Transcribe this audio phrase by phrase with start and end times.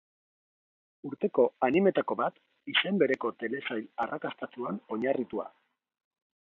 [1.09, 2.41] Urteko anime-tako bat,
[2.73, 5.49] izen bereko telesail arrakastatsuan oinarritua.